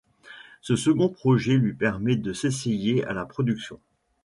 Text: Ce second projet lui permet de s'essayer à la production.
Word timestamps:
Ce 0.61 0.75
second 0.75 1.09
projet 1.09 1.53
lui 1.57 1.75
permet 1.75 2.15
de 2.15 2.33
s'essayer 2.33 3.03
à 3.05 3.13
la 3.13 3.23
production. 3.23 3.79